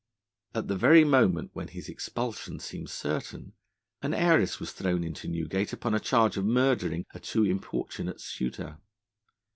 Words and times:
At 0.55 0.67
the 0.67 0.75
very 0.75 1.03
moment 1.03 1.51
when 1.53 1.67
his 1.67 1.87
expulsion 1.87 2.57
seemed 2.59 2.89
certain, 2.89 3.53
an 4.01 4.15
heiress 4.15 4.59
was 4.59 4.71
thrown 4.71 5.03
into 5.03 5.27
Newgate 5.27 5.73
upon 5.73 5.93
a 5.93 5.99
charge 5.99 6.37
of 6.37 6.43
murdering 6.45 7.05
a 7.13 7.19
too 7.19 7.43
importunate 7.45 8.19
suitor. 8.19 8.79